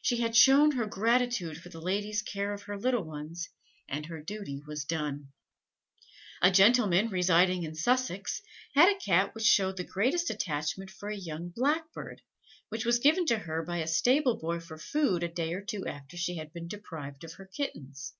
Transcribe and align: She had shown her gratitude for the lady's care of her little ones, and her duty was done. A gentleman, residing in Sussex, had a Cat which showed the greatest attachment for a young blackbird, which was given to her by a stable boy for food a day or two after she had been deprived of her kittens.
She 0.00 0.18
had 0.20 0.36
shown 0.36 0.76
her 0.76 0.86
gratitude 0.86 1.58
for 1.60 1.70
the 1.70 1.80
lady's 1.80 2.22
care 2.22 2.52
of 2.52 2.62
her 2.70 2.78
little 2.78 3.02
ones, 3.02 3.48
and 3.88 4.06
her 4.06 4.22
duty 4.22 4.60
was 4.64 4.84
done. 4.84 5.32
A 6.40 6.52
gentleman, 6.52 7.08
residing 7.08 7.64
in 7.64 7.74
Sussex, 7.74 8.42
had 8.76 8.88
a 8.88 8.96
Cat 9.00 9.34
which 9.34 9.42
showed 9.42 9.76
the 9.76 9.82
greatest 9.82 10.30
attachment 10.30 10.88
for 10.92 11.08
a 11.08 11.16
young 11.16 11.48
blackbird, 11.48 12.22
which 12.68 12.84
was 12.84 13.00
given 13.00 13.26
to 13.26 13.38
her 13.38 13.64
by 13.64 13.78
a 13.78 13.88
stable 13.88 14.36
boy 14.38 14.60
for 14.60 14.78
food 14.78 15.24
a 15.24 15.28
day 15.28 15.52
or 15.52 15.62
two 15.62 15.84
after 15.84 16.16
she 16.16 16.36
had 16.36 16.52
been 16.52 16.68
deprived 16.68 17.24
of 17.24 17.32
her 17.32 17.46
kittens. 17.46 18.14